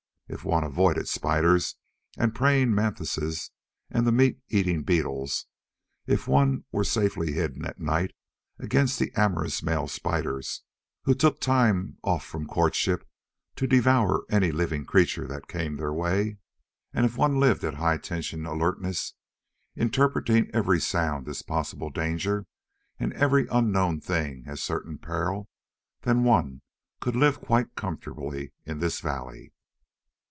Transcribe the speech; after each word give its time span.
If 0.33 0.45
one 0.45 0.63
avoided 0.63 1.09
spiders 1.09 1.75
and 2.17 2.33
praying 2.33 2.73
mantises 2.73 3.51
and 3.89 4.07
the 4.07 4.13
meat 4.13 4.39
eating 4.47 4.81
beetles; 4.83 5.45
if 6.07 6.25
one 6.25 6.63
were 6.71 6.85
safely 6.85 7.33
hidden 7.33 7.65
at 7.65 7.81
night 7.81 8.11
against 8.57 8.97
the 8.97 9.11
amorous 9.13 9.61
male 9.61 9.89
spiders 9.89 10.63
who 11.03 11.13
took 11.13 11.41
time 11.41 11.97
off 12.01 12.23
from 12.25 12.47
courtship 12.47 13.05
to 13.57 13.67
devour 13.67 14.23
anything 14.29 14.55
living 14.85 15.27
that 15.27 15.47
came 15.49 15.75
their 15.75 15.91
way; 15.91 16.37
and 16.93 17.05
if 17.05 17.17
one 17.17 17.37
lived 17.37 17.65
at 17.65 17.73
high 17.73 17.97
tension 17.97 18.45
alertness, 18.45 19.15
interpreting 19.75 20.49
every 20.53 20.79
sound 20.79 21.27
as 21.27 21.41
possible 21.41 21.89
danger 21.89 22.45
and 22.97 23.11
every 23.15 23.47
unknown 23.49 23.99
thing 23.99 24.45
as 24.47 24.63
certain 24.63 24.97
peril 24.97 25.49
then 26.03 26.23
one 26.23 26.61
could 27.01 27.17
live 27.17 27.41
quite 27.41 27.75
comfortably 27.75 28.53
in 28.65 28.79
this 28.79 29.01
valley. 29.01 29.51